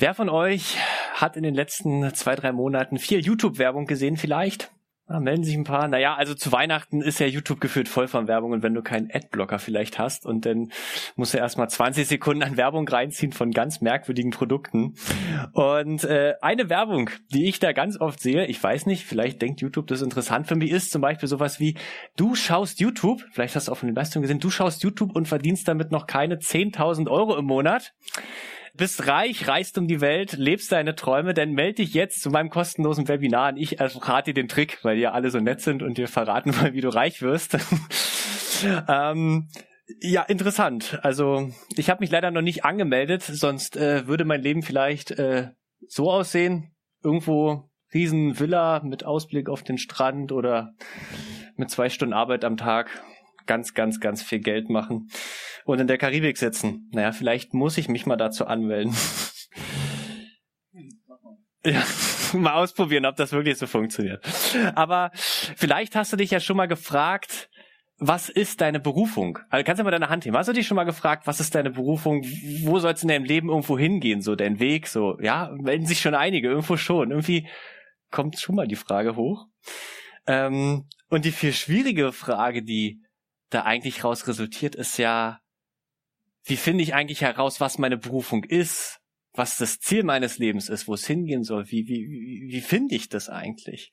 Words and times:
Wer 0.00 0.14
von 0.14 0.28
euch 0.28 0.76
hat 1.14 1.36
in 1.36 1.42
den 1.42 1.54
letzten 1.54 2.14
zwei, 2.14 2.36
drei 2.36 2.52
Monaten 2.52 2.98
viel 2.98 3.18
YouTube-Werbung 3.18 3.86
gesehen 3.86 4.16
vielleicht? 4.16 4.70
Ja, 5.08 5.18
melden 5.18 5.42
sich 5.42 5.56
ein 5.56 5.64
paar. 5.64 5.88
Naja, 5.88 6.14
also 6.14 6.34
zu 6.34 6.52
Weihnachten 6.52 7.02
ist 7.02 7.18
ja 7.18 7.26
YouTube 7.26 7.60
gefühlt 7.60 7.88
voll 7.88 8.06
von 8.06 8.28
Werbung 8.28 8.52
und 8.52 8.62
wenn 8.62 8.74
du 8.74 8.82
keinen 8.82 9.10
Adblocker 9.12 9.58
vielleicht 9.58 9.98
hast 9.98 10.24
und 10.24 10.46
dann 10.46 10.70
musst 11.16 11.34
du 11.34 11.38
erstmal 11.38 11.68
20 11.68 12.06
Sekunden 12.06 12.44
an 12.44 12.56
Werbung 12.56 12.86
reinziehen 12.86 13.32
von 13.32 13.50
ganz 13.50 13.80
merkwürdigen 13.80 14.30
Produkten. 14.30 14.94
Und 15.52 16.04
äh, 16.04 16.34
eine 16.42 16.70
Werbung, 16.70 17.10
die 17.32 17.48
ich 17.48 17.58
da 17.58 17.72
ganz 17.72 18.00
oft 18.00 18.20
sehe, 18.20 18.46
ich 18.46 18.62
weiß 18.62 18.86
nicht, 18.86 19.04
vielleicht 19.04 19.42
denkt 19.42 19.62
YouTube 19.62 19.88
das 19.88 20.02
interessant 20.02 20.46
für 20.46 20.54
mich, 20.54 20.70
ist 20.70 20.92
zum 20.92 21.02
Beispiel 21.02 21.28
sowas 21.28 21.58
wie, 21.58 21.76
du 22.16 22.36
schaust 22.36 22.78
YouTube, 22.78 23.24
vielleicht 23.32 23.56
hast 23.56 23.66
du 23.66 23.72
auch 23.72 23.78
von 23.78 23.88
den 23.88 23.96
Leistungen 23.96 24.22
gesehen, 24.22 24.38
du 24.38 24.50
schaust 24.50 24.84
YouTube 24.84 25.16
und 25.16 25.26
verdienst 25.26 25.66
damit 25.66 25.90
noch 25.90 26.06
keine 26.06 26.36
10.000 26.36 27.10
Euro 27.10 27.36
im 27.36 27.46
Monat 27.46 27.94
bist 28.78 29.06
reich, 29.06 29.46
reist 29.46 29.76
um 29.76 29.86
die 29.86 30.00
Welt, 30.00 30.32
lebst 30.32 30.72
deine 30.72 30.94
Träume, 30.94 31.34
dann 31.34 31.52
melde 31.52 31.82
dich 31.82 31.92
jetzt 31.92 32.22
zu 32.22 32.30
meinem 32.30 32.48
kostenlosen 32.48 33.06
Webinar 33.08 33.50
und 33.50 33.58
ich 33.58 33.76
verrate 33.76 34.32
dir 34.32 34.42
den 34.42 34.48
Trick, 34.48 34.78
weil 34.82 34.96
ihr 34.96 35.12
alle 35.12 35.30
so 35.30 35.38
nett 35.38 35.60
sind 35.60 35.82
und 35.82 35.98
dir 35.98 36.08
verraten 36.08 36.58
wollen, 36.58 36.72
wie 36.72 36.80
du 36.80 36.88
reich 36.88 37.20
wirst. 37.20 37.58
ähm, 38.88 39.48
ja, 40.00 40.22
interessant. 40.22 40.98
Also 41.02 41.50
ich 41.76 41.90
habe 41.90 42.00
mich 42.00 42.10
leider 42.10 42.30
noch 42.30 42.40
nicht 42.40 42.64
angemeldet, 42.64 43.22
sonst 43.22 43.76
äh, 43.76 44.06
würde 44.06 44.24
mein 44.24 44.42
Leben 44.42 44.62
vielleicht 44.62 45.10
äh, 45.12 45.48
so 45.86 46.10
aussehen. 46.10 46.72
Irgendwo 47.02 47.70
riesen 47.92 48.38
Villa 48.38 48.80
mit 48.84 49.04
Ausblick 49.04 49.48
auf 49.48 49.62
den 49.62 49.78
Strand 49.78 50.32
oder 50.32 50.74
mit 51.56 51.70
zwei 51.70 51.88
Stunden 51.88 52.14
Arbeit 52.14 52.44
am 52.44 52.56
Tag 52.56 53.02
ganz, 53.48 53.74
ganz, 53.74 53.98
ganz 53.98 54.22
viel 54.22 54.38
Geld 54.38 54.70
machen 54.70 55.10
und 55.64 55.80
in 55.80 55.88
der 55.88 55.98
Karibik 55.98 56.38
sitzen. 56.38 56.88
Naja, 56.92 57.10
vielleicht 57.10 57.54
muss 57.54 57.76
ich 57.76 57.88
mich 57.88 58.06
mal 58.06 58.16
dazu 58.16 58.46
anmelden. 58.46 58.94
ja, 61.64 61.82
mal 62.34 62.54
ausprobieren, 62.54 63.06
ob 63.06 63.16
das 63.16 63.32
wirklich 63.32 63.58
so 63.58 63.66
funktioniert. 63.66 64.24
Aber 64.74 65.10
vielleicht 65.12 65.96
hast 65.96 66.12
du 66.12 66.16
dich 66.16 66.30
ja 66.30 66.40
schon 66.40 66.56
mal 66.56 66.68
gefragt, 66.68 67.50
was 68.00 68.28
ist 68.28 68.60
deine 68.60 68.78
Berufung? 68.78 69.40
Also 69.50 69.64
kannst 69.64 69.80
du 69.80 69.84
mal 69.84 69.90
deine 69.90 70.08
Hand 70.08 70.24
heben. 70.24 70.36
Hast 70.36 70.48
du 70.48 70.52
dich 70.52 70.68
schon 70.68 70.76
mal 70.76 70.84
gefragt, 70.84 71.26
was 71.26 71.40
ist 71.40 71.56
deine 71.56 71.70
Berufung? 71.70 72.22
Wo 72.62 72.78
soll 72.78 72.92
es 72.92 73.02
in 73.02 73.08
deinem 73.08 73.24
Leben 73.24 73.48
irgendwo 73.48 73.76
hingehen? 73.76 74.22
So 74.22 74.36
dein 74.36 74.60
Weg, 74.60 74.86
so, 74.86 75.18
ja, 75.20 75.50
melden 75.60 75.86
sich 75.86 76.00
schon 76.00 76.14
einige, 76.14 76.48
irgendwo 76.48 76.76
schon. 76.76 77.10
Irgendwie 77.10 77.48
kommt 78.12 78.38
schon 78.38 78.54
mal 78.54 78.68
die 78.68 78.76
Frage 78.76 79.16
hoch. 79.16 79.46
Ähm, 80.28 80.84
und 81.08 81.24
die 81.24 81.32
viel 81.32 81.52
schwierige 81.52 82.12
Frage, 82.12 82.62
die 82.62 83.02
da 83.50 83.62
eigentlich 83.62 84.04
raus 84.04 84.26
resultiert, 84.26 84.74
ist 84.74 84.98
ja, 84.98 85.40
wie 86.44 86.56
finde 86.56 86.82
ich 86.82 86.94
eigentlich 86.94 87.22
heraus, 87.22 87.60
was 87.60 87.78
meine 87.78 87.96
Berufung 87.96 88.44
ist, 88.44 89.00
was 89.32 89.56
das 89.56 89.78
Ziel 89.78 90.02
meines 90.02 90.38
Lebens 90.38 90.68
ist, 90.68 90.88
wo 90.88 90.94
es 90.94 91.06
hingehen 91.06 91.44
soll, 91.44 91.70
wie, 91.70 91.86
wie, 91.86 92.48
wie, 92.50 92.60
finde 92.60 92.94
ich 92.94 93.08
das 93.08 93.28
eigentlich? 93.28 93.92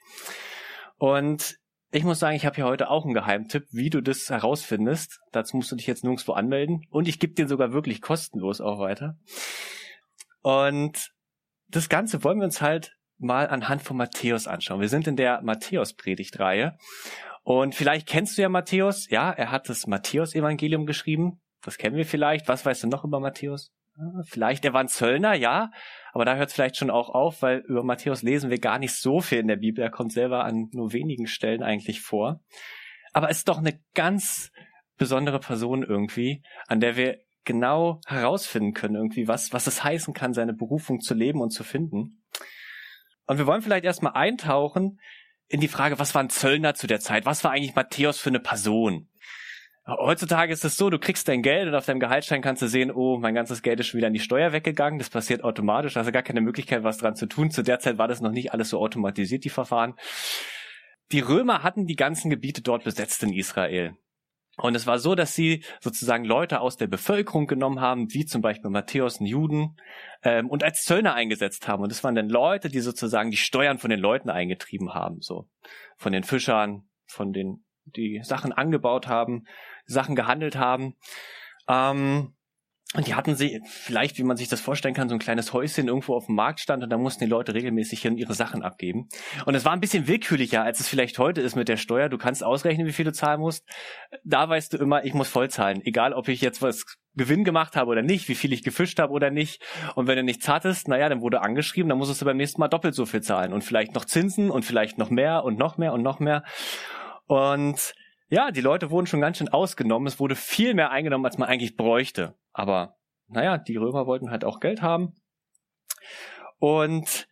Und 0.97 1.57
ich 1.91 2.03
muss 2.03 2.19
sagen, 2.19 2.35
ich 2.35 2.45
habe 2.45 2.55
hier 2.55 2.65
heute 2.65 2.89
auch 2.89 3.05
einen 3.05 3.13
Geheimtipp, 3.13 3.67
wie 3.71 3.89
du 3.89 4.01
das 4.01 4.29
herausfindest. 4.29 5.19
Dazu 5.31 5.55
musst 5.55 5.71
du 5.71 5.75
dich 5.75 5.87
jetzt 5.87 6.03
nirgendwo 6.03 6.33
anmelden. 6.33 6.85
Und 6.89 7.07
ich 7.07 7.19
gebe 7.19 7.33
dir 7.33 7.47
sogar 7.47 7.71
wirklich 7.71 8.01
kostenlos 8.01 8.59
auch 8.59 8.79
weiter. 8.79 9.17
Und 10.41 11.11
das 11.69 11.87
Ganze 11.87 12.23
wollen 12.23 12.39
wir 12.39 12.45
uns 12.45 12.61
halt 12.61 12.97
mal 13.17 13.47
anhand 13.47 13.81
von 13.81 13.97
Matthäus 13.97 14.47
anschauen. 14.47 14.81
Wir 14.81 14.89
sind 14.89 15.07
in 15.07 15.15
der 15.15 15.41
Matthäus-Predigtreihe. 15.41 16.77
Und 17.45 17.75
vielleicht 17.75 18.07
kennst 18.07 18.37
du 18.37 18.41
ja 18.41 18.49
Matthäus. 18.49 19.07
Ja, 19.11 19.29
er 19.29 19.51
hat 19.51 19.69
das 19.69 19.85
Matthäus-Evangelium 19.85 20.87
geschrieben. 20.87 21.41
Das 21.61 21.77
kennen 21.77 21.95
wir 21.95 22.07
vielleicht. 22.07 22.47
Was 22.47 22.65
weißt 22.65 22.83
du 22.83 22.87
noch 22.87 23.05
über 23.05 23.19
Matthäus? 23.19 23.71
Vielleicht, 24.23 24.65
er 24.65 24.73
war 24.73 24.81
ein 24.81 24.87
Zöllner, 24.87 25.35
ja. 25.35 25.69
Aber 26.11 26.25
da 26.25 26.35
hört 26.37 26.49
es 26.49 26.55
vielleicht 26.55 26.75
schon 26.75 26.89
auch 26.89 27.09
auf, 27.09 27.43
weil 27.43 27.59
über 27.59 27.83
Matthäus 27.83 28.23
lesen 28.23 28.49
wir 28.49 28.57
gar 28.57 28.79
nicht 28.79 28.95
so 28.95 29.21
viel 29.21 29.37
in 29.37 29.47
der 29.47 29.57
Bibel. 29.57 29.83
Er 29.83 29.91
kommt 29.91 30.11
selber 30.11 30.43
an 30.43 30.69
nur 30.71 30.91
wenigen 30.91 31.27
Stellen 31.27 31.61
eigentlich 31.61 32.01
vor. 32.01 32.39
Aber 33.13 33.29
ist 33.29 33.47
doch 33.47 33.59
eine 33.59 33.79
ganz 33.93 34.51
besondere 34.97 35.39
Person 35.39 35.83
irgendwie, 35.83 36.41
an 36.65 36.79
der 36.79 36.97
wir 36.97 37.19
genau 37.43 38.01
herausfinden 38.07 38.73
können 38.73 38.95
irgendwie, 38.95 39.27
was, 39.27 39.53
was 39.53 39.67
es 39.67 39.83
heißen 39.83 40.15
kann, 40.15 40.33
seine 40.33 40.53
Berufung 40.53 40.99
zu 40.99 41.13
leben 41.13 41.41
und 41.41 41.51
zu 41.51 41.63
finden. 41.63 42.23
Und 43.27 43.37
wir 43.37 43.45
wollen 43.45 43.61
vielleicht 43.61 43.85
erstmal 43.85 44.13
eintauchen 44.13 44.99
in 45.47 45.59
die 45.59 45.67
Frage, 45.67 45.99
was 45.99 46.15
war 46.15 46.23
ein 46.23 46.29
Zöllner 46.29 46.73
zu 46.73 46.87
der 46.87 46.99
Zeit? 46.99 47.25
Was 47.25 47.43
war 47.43 47.51
eigentlich 47.51 47.75
Matthäus 47.75 48.19
für 48.19 48.29
eine 48.29 48.39
Person? 48.39 49.09
Heutzutage 49.87 50.51
ist 50.51 50.65
es 50.65 50.77
so, 50.77 50.89
du 50.89 50.97
kriegst 50.97 51.27
dein 51.27 51.43
Geld 51.43 51.67
und 51.67 51.75
auf 51.75 51.85
deinem 51.85 51.99
Gehaltsschein 51.99 52.41
kannst 52.41 52.63
du 52.63 52.67
sehen, 52.67 52.89
oh, 52.91 53.19
mein 53.19 53.35
ganzes 53.35 53.61
Geld 53.61 53.79
ist 53.79 53.87
schon 53.87 53.99
wieder 53.99 54.07
an 54.07 54.13
die 54.13 54.19
Steuer 54.19 54.51
weggegangen. 54.51 54.97
Das 54.97 55.11
passiert 55.11 55.43
automatisch, 55.43 55.93
da 55.93 55.99
hast 55.99 56.07
du 56.07 56.11
gar 56.11 56.23
keine 56.23 56.41
Möglichkeit, 56.41 56.83
was 56.83 56.97
dran 56.97 57.15
zu 57.15 57.27
tun. 57.27 57.51
Zu 57.51 57.61
der 57.61 57.77
Zeit 57.79 57.99
war 57.99 58.07
das 58.07 58.19
noch 58.19 58.31
nicht 58.31 58.51
alles 58.51 58.69
so 58.69 58.79
automatisiert, 58.79 59.43
die 59.43 59.49
Verfahren. 59.49 59.93
Die 61.11 61.19
Römer 61.19 61.61
hatten 61.61 61.85
die 61.85 61.95
ganzen 61.95 62.31
Gebiete 62.31 62.63
dort 62.63 62.83
besetzt 62.83 63.21
in 63.21 63.31
Israel. 63.31 63.95
Und 64.57 64.75
es 64.75 64.87
war 64.87 64.99
so, 64.99 65.15
dass 65.15 65.33
sie 65.33 65.63
sozusagen 65.81 66.23
Leute 66.23 66.61
aus 66.61 66.77
der 66.77 66.87
Bevölkerung 66.87 67.47
genommen 67.47 67.81
haben, 67.81 68.13
wie 68.13 68.25
zum 68.25 68.41
Beispiel 68.41 68.69
Matthäus, 68.69 69.19
einen 69.19 69.27
Juden, 69.27 69.77
ähm, 70.23 70.49
und 70.49 70.63
als 70.63 70.83
Zöllner 70.83 71.13
eingesetzt 71.13 71.67
haben. 71.67 71.83
Und 71.83 71.91
das 71.91 72.03
waren 72.03 72.15
dann 72.15 72.29
Leute, 72.29 72.69
die 72.69 72.79
sozusagen 72.79 73.31
die 73.31 73.37
Steuern 73.37 73.77
von 73.77 73.89
den 73.89 73.99
Leuten 73.99 74.29
eingetrieben 74.29 74.93
haben, 74.93 75.21
so 75.21 75.49
von 75.97 76.13
den 76.13 76.23
Fischern, 76.23 76.87
von 77.05 77.33
den, 77.33 77.65
die 77.83 78.21
Sachen 78.23 78.53
angebaut 78.53 79.07
haben, 79.07 79.45
Sachen 79.85 80.15
gehandelt 80.15 80.55
haben. 80.55 80.95
Ähm, 81.67 82.34
und 82.93 83.07
die 83.07 83.15
hatten 83.15 83.35
sie 83.35 83.61
vielleicht, 83.67 84.17
wie 84.19 84.23
man 84.23 84.37
sich 84.37 84.47
das 84.47 84.61
vorstellen 84.61 84.93
kann, 84.93 85.09
so 85.09 85.15
ein 85.15 85.19
kleines 85.19 85.51
Häuschen 85.53 85.87
irgendwo 85.87 86.15
auf 86.15 86.27
dem 86.27 86.35
Markt 86.35 86.59
stand 86.59 86.83
und 86.83 86.89
da 86.89 86.97
mussten 86.97 87.25
die 87.25 87.29
Leute 87.29 87.53
regelmäßig 87.53 88.05
ihre 88.05 88.33
Sachen 88.35 88.61
abgeben. 88.61 89.09
Und 89.45 89.55
es 89.55 89.65
war 89.65 89.73
ein 89.73 89.79
bisschen 89.79 90.07
willkürlicher, 90.07 90.63
als 90.63 90.79
es 90.79 90.87
vielleicht 90.87 91.17
heute 91.17 91.41
ist 91.41 91.55
mit 91.55 91.67
der 91.67 91.77
Steuer. 91.77 92.09
Du 92.09 92.17
kannst 92.17 92.43
ausrechnen, 92.43 92.85
wie 92.85 92.93
viel 92.93 93.05
du 93.05 93.11
zahlen 93.11 93.41
musst. 93.41 93.67
Da 94.23 94.47
weißt 94.47 94.73
du 94.73 94.77
immer, 94.77 95.03
ich 95.03 95.13
muss 95.13 95.27
voll 95.27 95.49
zahlen. 95.49 95.81
Egal, 95.83 96.13
ob 96.13 96.27
ich 96.27 96.41
jetzt 96.41 96.61
was 96.61 96.85
Gewinn 97.15 97.43
gemacht 97.43 97.75
habe 97.75 97.89
oder 97.89 98.01
nicht, 98.01 98.29
wie 98.29 98.35
viel 98.35 98.53
ich 98.53 98.63
gefischt 98.63 98.99
habe 98.99 99.11
oder 99.11 99.31
nicht. 99.31 99.61
Und 99.95 100.07
wenn 100.07 100.17
du 100.17 100.23
nichts 100.23 100.47
hattest, 100.47 100.87
naja, 100.87 101.09
dann 101.09 101.21
wurde 101.21 101.41
angeschrieben, 101.41 101.89
dann 101.89 101.97
musstest 101.97 102.21
du 102.21 102.25
beim 102.25 102.37
nächsten 102.37 102.61
Mal 102.61 102.67
doppelt 102.67 102.93
so 102.93 103.05
viel 103.05 103.21
zahlen. 103.21 103.51
Und 103.51 103.63
vielleicht 103.63 103.95
noch 103.95 104.05
Zinsen 104.05 104.51
und 104.51 104.63
vielleicht 104.63 104.97
noch 104.97 105.09
mehr 105.09 105.43
und 105.43 105.57
noch 105.57 105.77
mehr 105.77 105.91
und 105.91 106.03
noch 106.03 106.19
mehr. 106.19 106.43
Und 107.25 107.93
ja, 108.29 108.51
die 108.51 108.61
Leute 108.61 108.91
wurden 108.91 109.07
schon 109.07 109.21
ganz 109.21 109.37
schön 109.37 109.49
ausgenommen. 109.49 110.07
Es 110.07 110.19
wurde 110.19 110.35
viel 110.35 110.75
mehr 110.75 110.91
eingenommen, 110.91 111.25
als 111.25 111.37
man 111.37 111.49
eigentlich 111.49 111.75
bräuchte. 111.75 112.35
Aber 112.55 112.95
naja, 113.27 113.57
die 113.57 113.75
Römer 113.75 114.07
wollten 114.07 114.31
halt 114.31 114.45
auch 114.45 114.61
Geld 114.61 114.81
haben. 114.81 115.13
Und 116.57 117.27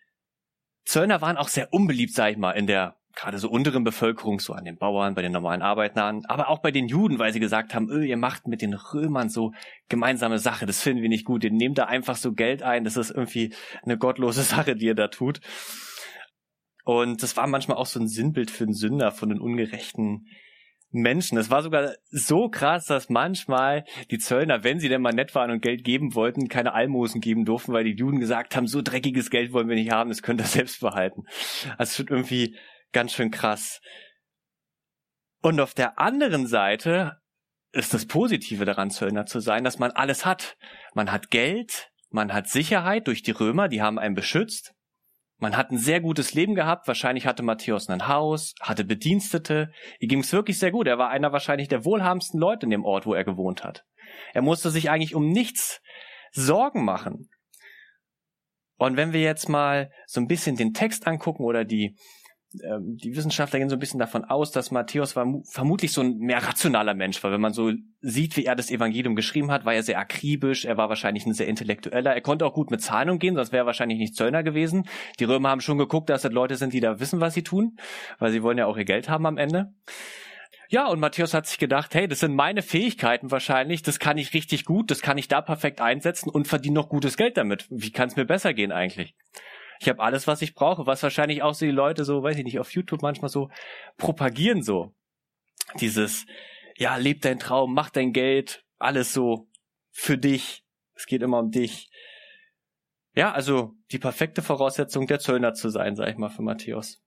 Zöllner 0.83 1.21
waren 1.21 1.37
auch 1.37 1.47
sehr 1.47 1.71
unbeliebt, 1.71 2.13
sag 2.13 2.31
ich 2.31 2.37
mal, 2.37 2.51
in 2.51 2.67
der 2.67 2.97
gerade 3.15 3.37
so 3.37 3.49
unteren 3.49 3.83
Bevölkerung, 3.83 4.39
so 4.39 4.53
an 4.53 4.65
den 4.65 4.77
Bauern, 4.77 5.15
bei 5.15 5.21
den 5.21 5.31
normalen 5.31 5.61
Arbeitnern, 5.61 6.23
aber 6.25 6.49
auch 6.49 6.59
bei 6.59 6.71
den 6.71 6.87
Juden, 6.87 7.19
weil 7.19 7.31
sie 7.31 7.39
gesagt 7.39 7.73
haben, 7.73 7.89
öh, 7.89 8.05
ihr 8.05 8.17
macht 8.17 8.47
mit 8.47 8.61
den 8.61 8.73
Römern 8.73 9.29
so 9.29 9.53
gemeinsame 9.87 10.39
Sache, 10.39 10.65
das 10.65 10.81
finden 10.81 11.03
wir 11.03 11.09
nicht 11.09 11.23
gut, 11.23 11.43
ihr 11.43 11.51
nehmt 11.51 11.77
da 11.77 11.85
einfach 11.85 12.15
so 12.15 12.33
Geld 12.33 12.63
ein, 12.63 12.83
das 12.83 12.97
ist 12.97 13.11
irgendwie 13.11 13.53
eine 13.83 13.97
gottlose 13.97 14.41
Sache, 14.43 14.75
die 14.75 14.87
ihr 14.87 14.95
da 14.95 15.07
tut. 15.07 15.41
Und 16.83 17.23
das 17.23 17.37
war 17.37 17.47
manchmal 17.47 17.77
auch 17.77 17.85
so 17.85 17.99
ein 17.99 18.07
Sinnbild 18.07 18.51
für 18.51 18.65
den 18.65 18.73
Sünder, 18.73 19.11
von 19.11 19.29
den 19.29 19.39
ungerechten 19.39 20.25
Menschen. 21.01 21.37
Es 21.37 21.49
war 21.49 21.63
sogar 21.63 21.95
so 22.09 22.49
krass, 22.49 22.85
dass 22.85 23.09
manchmal 23.09 23.85
die 24.11 24.19
Zöllner, 24.19 24.63
wenn 24.63 24.79
sie 24.79 24.89
denn 24.89 25.01
mal 25.01 25.13
nett 25.13 25.33
waren 25.35 25.51
und 25.51 25.61
Geld 25.61 25.83
geben 25.83 26.15
wollten, 26.15 26.47
keine 26.47 26.73
Almosen 26.73 27.21
geben 27.21 27.45
durften, 27.45 27.73
weil 27.73 27.83
die 27.83 27.95
Juden 27.95 28.19
gesagt 28.19 28.55
haben, 28.55 28.67
so 28.67 28.81
dreckiges 28.81 29.29
Geld 29.29 29.53
wollen 29.53 29.67
wir 29.67 29.75
nicht 29.75 29.91
haben, 29.91 30.09
das 30.09 30.21
könnt 30.21 30.41
ihr 30.41 30.45
selbst 30.45 30.79
behalten. 30.79 31.23
Also 31.77 32.03
schon 32.03 32.07
irgendwie 32.07 32.57
ganz 32.91 33.13
schön 33.13 33.31
krass. 33.31 33.81
Und 35.41 35.59
auf 35.59 35.73
der 35.73 35.99
anderen 35.99 36.47
Seite 36.47 37.17
ist 37.73 37.93
das 37.93 38.05
Positive 38.05 38.65
daran, 38.65 38.91
Zöllner 38.91 39.25
zu 39.25 39.39
sein, 39.39 39.63
dass 39.63 39.79
man 39.79 39.91
alles 39.91 40.25
hat. 40.25 40.57
Man 40.93 41.11
hat 41.11 41.31
Geld, 41.31 41.89
man 42.09 42.31
hat 42.31 42.47
Sicherheit 42.47 43.07
durch 43.07 43.23
die 43.23 43.31
Römer, 43.31 43.67
die 43.67 43.81
haben 43.81 43.97
einen 43.99 44.15
beschützt. 44.15 44.72
Man 45.43 45.57
hat 45.57 45.71
ein 45.71 45.77
sehr 45.77 45.99
gutes 45.99 46.33
Leben 46.33 46.55
gehabt. 46.55 46.87
Wahrscheinlich 46.87 47.25
hatte 47.25 47.43
Matthäus 47.43 47.89
ein 47.89 48.07
Haus, 48.07 48.55
hatte 48.61 48.85
Bedienstete. 48.85 49.73
Ihm 49.99 50.07
ging 50.07 50.19
es 50.19 50.31
wirklich 50.31 50.57
sehr 50.57 50.71
gut. 50.71 50.87
Er 50.87 50.97
war 50.97 51.09
einer 51.09 51.33
wahrscheinlich 51.33 51.67
der 51.67 51.83
wohlhabendsten 51.83 52.39
Leute 52.39 52.65
in 52.65 52.69
dem 52.69 52.85
Ort, 52.85 53.05
wo 53.05 53.13
er 53.13 53.25
gewohnt 53.25 53.61
hat. 53.61 53.83
Er 54.33 54.41
musste 54.41 54.69
sich 54.71 54.89
eigentlich 54.89 55.15
um 55.15 55.27
nichts 55.27 55.81
Sorgen 56.31 56.85
machen. 56.85 57.29
Und 58.77 58.95
wenn 58.95 59.11
wir 59.11 59.19
jetzt 59.19 59.49
mal 59.49 59.91
so 60.07 60.21
ein 60.21 60.27
bisschen 60.27 60.55
den 60.55 60.71
Text 60.71 61.07
angucken 61.07 61.43
oder 61.43 61.65
die, 61.65 61.97
ähm, 62.61 62.97
die 62.97 63.15
Wissenschaftler 63.15 63.59
gehen 63.59 63.69
so 63.69 63.75
ein 63.75 63.79
bisschen 63.79 63.99
davon 63.99 64.25
aus, 64.25 64.51
dass 64.51 64.71
Matthäus 64.71 65.15
war 65.15 65.25
vermutlich 65.49 65.91
so 65.91 66.01
ein 66.01 66.17
mehr 66.17 66.45
rationaler 66.45 66.93
Mensch 66.93 67.23
war. 67.23 67.31
Wenn 67.31 67.41
man 67.41 67.53
so 67.53 67.71
sieht, 68.01 68.37
wie 68.37 68.45
er 68.45 68.55
das 68.55 68.69
Evangelium 68.69 69.15
geschrieben 69.15 69.51
hat, 69.51 69.65
war 69.65 69.73
er 69.73 69.83
sehr 69.83 69.99
akribisch, 69.99 70.65
er 70.65 70.77
war 70.77 70.89
wahrscheinlich 70.89 71.25
ein 71.25 71.33
sehr 71.33 71.47
intellektueller, 71.47 72.13
er 72.13 72.21
konnte 72.21 72.45
auch 72.45 72.53
gut 72.53 72.71
mit 72.71 72.81
Zahlen 72.81 73.09
umgehen, 73.09 73.35
sonst 73.35 73.51
wäre 73.51 73.63
er 73.63 73.65
wahrscheinlich 73.65 73.97
nicht 73.97 74.15
Zöllner 74.15 74.43
gewesen. 74.43 74.83
Die 75.19 75.23
Römer 75.23 75.49
haben 75.49 75.61
schon 75.61 75.77
geguckt, 75.77 76.09
dass 76.09 76.21
das 76.21 76.31
Leute 76.31 76.55
sind, 76.55 76.73
die 76.73 76.79
da 76.79 76.99
wissen, 76.99 77.21
was 77.21 77.33
sie 77.33 77.43
tun, 77.43 77.77
weil 78.19 78.31
sie 78.31 78.43
wollen 78.43 78.57
ja 78.57 78.65
auch 78.65 78.77
ihr 78.77 78.85
Geld 78.85 79.09
haben 79.09 79.25
am 79.25 79.37
Ende. 79.37 79.73
Ja, 80.69 80.87
und 80.87 80.99
Matthäus 80.99 81.33
hat 81.33 81.45
sich 81.45 81.59
gedacht, 81.59 81.93
hey, 81.93 82.07
das 82.07 82.21
sind 82.21 82.33
meine 82.33 82.61
Fähigkeiten 82.61 83.29
wahrscheinlich, 83.29 83.83
das 83.83 83.99
kann 83.99 84.17
ich 84.17 84.33
richtig 84.33 84.65
gut, 84.65 84.89
das 84.89 85.01
kann 85.01 85.17
ich 85.17 85.27
da 85.27 85.41
perfekt 85.41 85.81
einsetzen 85.81 86.29
und 86.29 86.47
verdiene 86.47 86.75
noch 86.75 86.89
gutes 86.89 87.15
Geld 87.15 87.37
damit. 87.37 87.67
Wie 87.69 87.91
kann 87.91 88.07
es 88.07 88.15
mir 88.15 88.25
besser 88.25 88.53
gehen 88.53 88.71
eigentlich? 88.71 89.15
Ich 89.79 89.89
habe 89.89 90.01
alles, 90.01 90.27
was 90.27 90.41
ich 90.41 90.53
brauche, 90.53 90.85
was 90.85 91.03
wahrscheinlich 91.03 91.41
auch 91.43 91.53
so 91.53 91.65
die 91.65 91.71
Leute 91.71 92.05
so, 92.05 92.23
weiß 92.23 92.37
ich 92.37 92.43
nicht, 92.43 92.59
auf 92.59 92.71
YouTube 92.71 93.01
manchmal 93.01 93.29
so 93.29 93.49
propagieren 93.97 94.61
so. 94.61 94.93
Dieses, 95.79 96.25
ja, 96.77 96.95
leb 96.97 97.21
dein 97.21 97.39
Traum, 97.39 97.73
mach 97.73 97.89
dein 97.89 98.13
Geld, 98.13 98.65
alles 98.79 99.13
so 99.13 99.47
für 99.91 100.17
dich. 100.17 100.63
Es 100.95 101.05
geht 101.05 101.21
immer 101.21 101.39
um 101.39 101.51
dich. 101.51 101.89
Ja, 103.15 103.31
also 103.31 103.75
die 103.91 103.99
perfekte 103.99 104.41
Voraussetzung, 104.41 105.07
der 105.07 105.19
Zöllner 105.19 105.53
zu 105.53 105.69
sein, 105.69 105.95
sag 105.95 106.09
ich 106.09 106.17
mal, 106.17 106.29
für 106.29 106.41
Matthäus. 106.41 107.01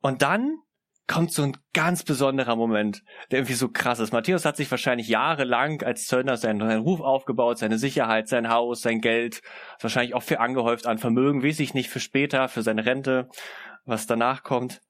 Und 0.00 0.22
dann 0.22 0.58
kommt 1.06 1.32
so 1.32 1.42
ein 1.42 1.56
ganz 1.72 2.04
besonderer 2.04 2.56
Moment, 2.56 3.02
der 3.30 3.40
irgendwie 3.40 3.54
so 3.54 3.68
krass 3.68 3.98
ist. 3.98 4.12
Matthäus 4.12 4.44
hat 4.44 4.56
sich 4.56 4.70
wahrscheinlich 4.70 5.08
jahrelang 5.08 5.82
als 5.82 6.06
Zöllner 6.06 6.36
seinen, 6.36 6.60
seinen 6.60 6.82
Ruf 6.82 7.00
aufgebaut, 7.00 7.58
seine 7.58 7.78
Sicherheit, 7.78 8.28
sein 8.28 8.48
Haus, 8.48 8.82
sein 8.82 9.00
Geld, 9.00 9.40
wahrscheinlich 9.80 10.14
auch 10.14 10.22
für 10.22 10.40
angehäuft 10.40 10.86
an 10.86 10.98
Vermögen, 10.98 11.42
weiß 11.42 11.60
ich 11.60 11.74
nicht, 11.74 11.90
für 11.90 12.00
später, 12.00 12.48
für 12.48 12.62
seine 12.62 12.86
Rente, 12.86 13.28
was 13.84 14.06
danach 14.06 14.42
kommt. 14.42 14.80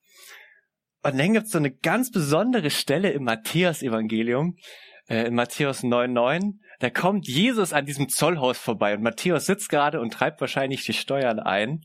Und 1.02 1.18
dann 1.18 1.32
gibt 1.32 1.46
es 1.46 1.52
so 1.52 1.58
eine 1.58 1.72
ganz 1.72 2.10
besondere 2.10 2.70
Stelle 2.70 3.10
im 3.10 3.24
Matthäus-Evangelium, 3.24 4.56
äh, 5.08 5.26
in 5.26 5.34
Matthäus 5.34 5.82
9,9. 5.82 6.58
Da 6.78 6.90
kommt 6.90 7.26
Jesus 7.26 7.72
an 7.72 7.86
diesem 7.86 8.08
Zollhaus 8.08 8.58
vorbei 8.58 8.94
und 8.94 9.02
Matthäus 9.02 9.46
sitzt 9.46 9.68
gerade 9.68 10.00
und 10.00 10.12
treibt 10.12 10.40
wahrscheinlich 10.40 10.84
die 10.84 10.92
Steuern 10.92 11.40
ein. 11.40 11.80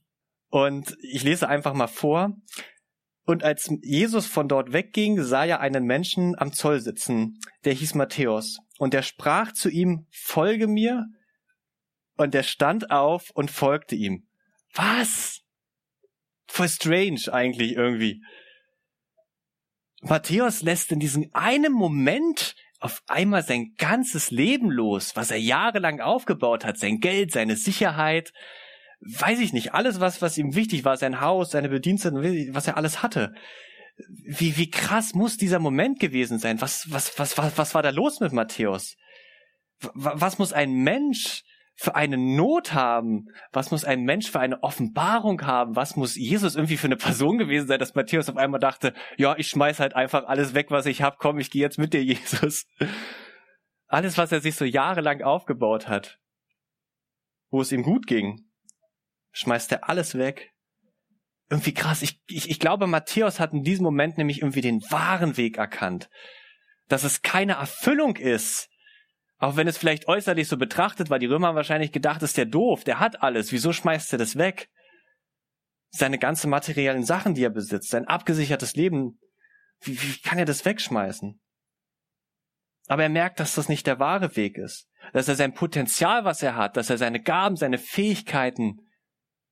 Und 0.50 0.95
ich 1.01 1.23
lese 1.23 1.50
einfach 1.50 1.73
mal 1.73 1.88
vor. 1.88 2.33
Und 3.27 3.44
als 3.44 3.69
Jesus 3.81 4.25
von 4.25 4.47
dort 4.47 4.71
wegging, 4.71 5.21
sah 5.21 5.44
er 5.44 5.59
einen 5.59 5.83
Menschen 5.83 6.39
am 6.39 6.53
Zoll 6.53 6.79
sitzen, 6.79 7.41
der 7.65 7.74
hieß 7.74 7.94
Matthäus. 7.95 8.59
Und 8.77 8.94
der 8.94 9.01
sprach 9.01 9.51
zu 9.51 9.69
ihm, 9.69 10.07
folge 10.09 10.65
mir. 10.68 11.07
Und 12.15 12.33
er 12.33 12.44
stand 12.44 12.89
auf 12.89 13.29
und 13.31 13.51
folgte 13.51 13.95
ihm. 13.95 14.25
Was? 14.74 15.41
Voll 16.47 16.69
strange 16.69 17.24
eigentlich 17.29 17.74
irgendwie. 17.74 18.24
Matthäus 20.00 20.62
lässt 20.62 20.94
in 20.94 21.01
diesem 21.01 21.30
einen 21.33 21.73
Moment 21.73 22.56
auf 22.80 23.03
einmal 23.07 23.44
sein 23.44 23.73
ganzes 23.77 24.31
Leben 24.31 24.71
los, 24.71 25.18
was 25.18 25.31
er 25.31 25.39
jahrelang 25.39 26.00
aufgebaut 26.00 26.63
hat, 26.63 26.77
sein 26.77 27.01
Geld, 27.01 27.33
seine 27.33 27.57
Sicherheit, 27.57 28.31
weiß 29.01 29.39
ich 29.39 29.53
nicht, 29.53 29.73
alles, 29.73 29.99
was, 29.99 30.21
was 30.21 30.38
ihm 30.38 30.55
wichtig 30.55 30.85
war, 30.85 30.97
sein 30.97 31.21
Haus, 31.21 31.51
seine 31.51 31.69
Bediensteten, 31.69 32.53
was 32.53 32.67
er 32.67 32.77
alles 32.77 33.03
hatte. 33.03 33.33
Wie, 34.09 34.57
wie 34.57 34.69
krass 34.69 35.13
muss 35.13 35.38
dieser 35.38 35.59
Moment 35.59 35.99
gewesen 35.99 36.39
sein? 36.39 36.61
Was, 36.61 36.91
was, 36.91 37.17
was, 37.17 37.38
was, 37.38 37.57
was 37.57 37.75
war 37.75 37.81
da 37.81 37.89
los 37.89 38.19
mit 38.19 38.31
Matthäus? 38.31 38.95
Was 39.94 40.38
muss 40.39 40.53
ein 40.53 40.71
Mensch 40.71 41.44
für 41.75 41.95
eine 41.95 42.17
Not 42.17 42.73
haben? 42.73 43.27
Was 43.53 43.71
muss 43.71 43.85
ein 43.85 44.01
Mensch 44.01 44.29
für 44.29 44.39
eine 44.39 44.61
Offenbarung 44.61 45.44
haben? 45.44 45.75
Was 45.75 45.95
muss 45.95 46.15
Jesus 46.15 46.55
irgendwie 46.55 46.77
für 46.77 46.88
eine 46.88 46.97
Person 46.97 47.38
gewesen 47.38 47.67
sein, 47.67 47.79
dass 47.79 47.95
Matthäus 47.95 48.29
auf 48.29 48.38
einmal 48.38 48.59
dachte, 48.59 48.94
ja, 49.17 49.35
ich 49.38 49.47
schmeiß 49.47 49.79
halt 49.79 49.95
einfach 49.95 50.25
alles 50.25 50.53
weg, 50.53 50.69
was 50.69 50.85
ich 50.85 51.01
hab, 51.01 51.17
komm, 51.17 51.39
ich 51.39 51.51
gehe 51.51 51.61
jetzt 51.61 51.79
mit 51.79 51.94
dir, 51.94 52.03
Jesus. 52.03 52.67
Alles, 53.88 54.17
was 54.17 54.31
er 54.31 54.41
sich 54.41 54.55
so 54.55 54.65
jahrelang 54.65 55.21
aufgebaut 55.21 55.88
hat, 55.88 56.19
wo 57.49 57.61
es 57.61 57.71
ihm 57.71 57.83
gut 57.83 58.05
ging, 58.05 58.46
schmeißt 59.38 59.72
er 59.72 59.88
alles 59.88 60.18
weg. 60.18 60.51
Irgendwie 61.50 61.74
krass. 61.74 62.01
Ich, 62.01 62.19
ich, 62.28 62.50
ich 62.50 62.60
glaube, 62.60 62.88
Matthäus 62.88 63.39
hat 63.39 63.54
in 63.54 63.63
diesem 63.63 63.84
Moment 63.84 64.18
nämlich 64.18 64.42
irgendwie 64.42 64.62
den 64.62 64.81
wahren 64.89 65.38
Weg 65.38 65.57
erkannt. 65.57 66.10
Dass 66.88 67.04
es 67.04 67.22
keine 67.22 67.54
Erfüllung 67.54 68.16
ist. 68.16 68.69
Auch 69.38 69.56
wenn 69.56 69.68
es 69.68 69.78
vielleicht 69.78 70.07
äußerlich 70.07 70.48
so 70.48 70.57
betrachtet 70.57 71.10
war, 71.10 71.19
die 71.19 71.28
Römer 71.28 71.48
haben 71.48 71.56
wahrscheinlich 71.56 71.92
gedacht, 71.92 72.24
ist 72.24 72.38
der 72.38 72.45
doof, 72.45 72.84
der 72.84 73.00
hat 73.00 73.22
alles, 73.22 73.51
wieso 73.51 73.72
schmeißt 73.72 74.12
er 74.13 74.18
das 74.18 74.36
weg? 74.36 74.69
Seine 75.90 76.18
ganzen 76.18 76.50
materiellen 76.50 77.04
Sachen, 77.04 77.36
die 77.36 77.44
er 77.44 77.51
besitzt, 77.51 77.92
sein 77.92 78.07
abgesichertes 78.07 78.75
Leben, 78.75 79.19
wie, 79.81 80.01
wie 80.01 80.19
kann 80.22 80.40
er 80.40 80.45
das 80.45 80.66
wegschmeißen? 80.66 81.40
Aber 82.88 83.04
er 83.04 83.10
merkt, 83.10 83.40
dass 83.40 83.54
das 83.54 83.69
nicht 83.69 83.86
der 83.86 84.00
wahre 84.00 84.36
Weg 84.36 84.57
ist. 84.57 84.90
Dass 85.13 85.28
er 85.28 85.36
sein 85.36 85.54
Potenzial, 85.54 86.25
was 86.25 86.42
er 86.42 86.56
hat, 86.56 86.75
dass 86.75 86.90
er 86.90 86.98
seine 86.98 87.22
Gaben, 87.22 87.57
seine 87.57 87.78
Fähigkeiten 87.78 88.87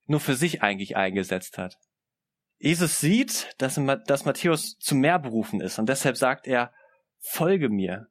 nur 0.06 0.20
für 0.20 0.36
sich 0.36 0.62
eigentlich 0.62 0.96
eingesetzt 0.96 1.58
hat. 1.58 1.78
Jesus 2.58 3.00
sieht, 3.00 3.54
dass, 3.58 3.80
dass 4.08 4.26
Matthäus 4.26 4.78
zu 4.78 4.96
mehr 4.96 5.20
berufen 5.20 5.62
ist 5.62 5.78
und 5.78 5.90
deshalb 5.90 6.18
sagt 6.18 6.48
er, 6.48 6.72
folge 7.20 7.70
mir 7.70 8.08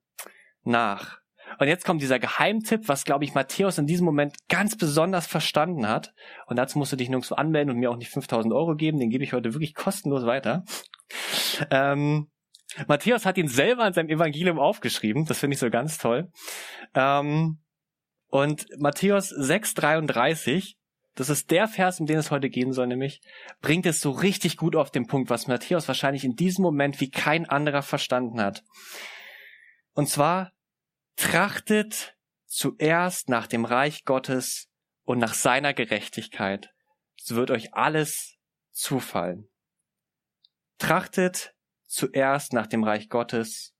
nach. 0.62 1.18
Und 1.58 1.68
jetzt 1.68 1.84
kommt 1.84 2.02
dieser 2.02 2.18
Geheimtipp, 2.18 2.88
was, 2.88 3.04
glaube 3.04 3.24
ich, 3.24 3.34
Matthäus 3.34 3.78
in 3.78 3.86
diesem 3.86 4.04
Moment 4.04 4.36
ganz 4.48 4.76
besonders 4.76 5.26
verstanden 5.26 5.86
hat. 5.88 6.12
Und 6.46 6.56
dazu 6.56 6.78
musst 6.78 6.92
du 6.92 6.96
dich 6.96 7.08
nirgendwo 7.08 7.34
anmelden 7.34 7.72
und 7.72 7.78
mir 7.78 7.90
auch 7.90 7.96
nicht 7.96 8.10
5000 8.10 8.52
Euro 8.52 8.74
geben. 8.74 8.98
Den 8.98 9.10
gebe 9.10 9.24
ich 9.24 9.32
heute 9.32 9.54
wirklich 9.54 9.74
kostenlos 9.74 10.26
weiter. 10.26 10.64
Ähm, 11.70 12.30
Matthäus 12.88 13.24
hat 13.24 13.38
ihn 13.38 13.48
selber 13.48 13.86
in 13.86 13.92
seinem 13.92 14.08
Evangelium 14.08 14.58
aufgeschrieben. 14.58 15.26
Das 15.26 15.38
finde 15.38 15.54
ich 15.54 15.60
so 15.60 15.70
ganz 15.70 15.98
toll. 15.98 16.30
Ähm, 16.94 17.60
und 18.28 18.66
Matthäus 18.78 19.30
6,33 19.30 20.74
das 21.14 21.28
ist 21.28 21.50
der 21.50 21.68
Vers, 21.68 22.00
um 22.00 22.06
den 22.06 22.18
es 22.18 22.30
heute 22.30 22.50
gehen 22.50 22.72
soll, 22.72 22.88
nämlich, 22.88 23.20
bringt 23.60 23.86
es 23.86 24.00
so 24.00 24.10
richtig 24.10 24.56
gut 24.56 24.74
auf 24.74 24.90
den 24.90 25.06
Punkt, 25.06 25.30
was 25.30 25.46
Matthäus 25.46 25.86
wahrscheinlich 25.86 26.24
in 26.24 26.36
diesem 26.36 26.62
Moment 26.62 27.00
wie 27.00 27.10
kein 27.10 27.48
anderer 27.48 27.82
verstanden 27.82 28.40
hat. 28.40 28.64
Und 29.92 30.08
zwar, 30.08 30.52
trachtet 31.16 32.16
zuerst 32.46 33.28
nach 33.28 33.46
dem 33.46 33.64
Reich 33.64 34.04
Gottes 34.04 34.68
und 35.04 35.18
nach 35.18 35.34
seiner 35.34 35.74
Gerechtigkeit. 35.74 36.72
So 37.16 37.36
wird 37.36 37.50
euch 37.50 37.74
alles 37.74 38.36
zufallen. 38.72 39.48
Trachtet 40.78 41.54
zuerst 41.86 42.52
nach 42.52 42.66
dem 42.66 42.82
Reich 42.82 43.08
Gottes 43.08 43.72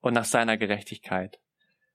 und 0.00 0.14
nach 0.14 0.24
seiner 0.24 0.56
Gerechtigkeit. 0.56 1.40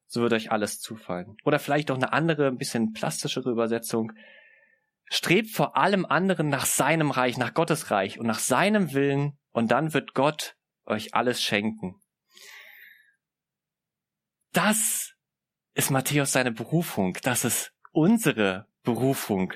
So 0.07 0.21
wird 0.21 0.33
euch 0.33 0.51
alles 0.51 0.79
zufallen. 0.79 1.37
Oder 1.43 1.59
vielleicht 1.59 1.89
auch 1.89 1.95
eine 1.95 2.13
andere, 2.13 2.47
ein 2.47 2.57
bisschen 2.57 2.93
plastischere 2.93 3.49
Übersetzung. 3.49 4.11
Strebt 5.13 5.51
vor 5.51 5.77
allem 5.77 6.07
anderen 6.07 6.49
nach 6.49 6.65
seinem 6.65 7.11
Reich, 7.11 7.37
nach 7.37 7.53
Gottes 7.53 7.91
Reich 7.91 8.19
und 8.19 8.25
nach 8.25 8.39
seinem 8.39 8.93
Willen, 8.93 9.37
und 9.51 9.69
dann 9.69 9.93
wird 9.93 10.15
Gott 10.15 10.55
euch 10.85 11.13
alles 11.13 11.43
schenken. 11.43 12.01
Das 14.53 15.13
ist 15.75 15.91
Matthäus 15.91 16.31
seine 16.31 16.51
Berufung. 16.51 17.15
Das 17.21 17.45
ist 17.45 17.73
unsere 17.91 18.65
Berufung. 18.81 19.53